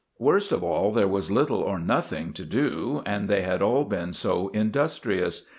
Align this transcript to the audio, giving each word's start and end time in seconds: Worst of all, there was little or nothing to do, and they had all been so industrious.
Worst 0.17 0.51
of 0.51 0.63
all, 0.63 0.91
there 0.91 1.07
was 1.07 1.29
little 1.29 1.59
or 1.59 1.77
nothing 1.77 2.33
to 2.33 2.43
do, 2.43 3.03
and 3.05 3.29
they 3.29 3.43
had 3.43 3.61
all 3.61 3.83
been 3.85 4.13
so 4.13 4.47
industrious. 4.47 5.45